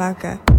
motherfucker. 0.00 0.49